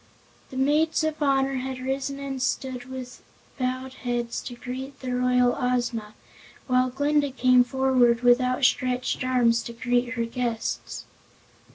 [0.49, 3.21] The maids of honor had risen and stood with
[3.59, 6.15] bowed heads to greet the royal Ozma,
[6.65, 11.05] while Glinda came forward with outstretched arms to greet her guests.